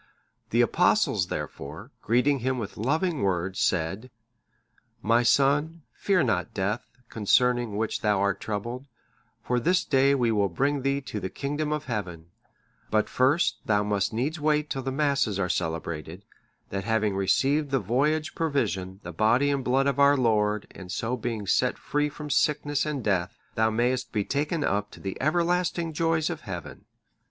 [0.49, 4.09] The Apostles therefore, greeting him with loving words, said,
[5.03, 8.87] "My son, fear not death, concerning which thou art troubled;
[9.43, 12.31] for this day we will bring thee to the kingdom of Heaven;
[12.89, 16.25] but first thou must needs wait till the Masses are celebrated,
[16.69, 21.15] that having received thy voyage provision,(628) the Body and Blood of our Lord, and so
[21.15, 25.93] being set free from sickness and death, thou mayest be taken up to the everlasting
[25.93, 26.85] joys in Heaven.